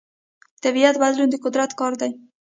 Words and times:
د 0.53 0.55
طبیعت 0.65 0.95
بدلون 1.03 1.29
د 1.31 1.35
قدرت 1.43 1.71
کار 1.79 1.93
دی. 2.01 2.11